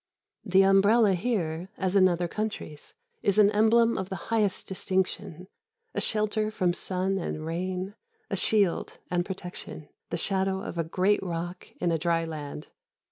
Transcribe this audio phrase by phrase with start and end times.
[0.43, 5.47] The umbrella here, as in other countries, is an emblem of the highest distinction:
[5.93, 7.93] a shelter from sun and rain,
[8.27, 12.69] a shield and protection, "the shadow of a great rock in a dry land."